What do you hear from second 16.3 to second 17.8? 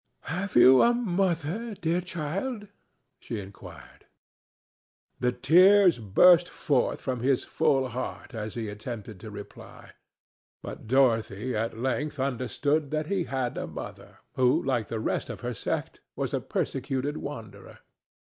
a persecuted wanderer.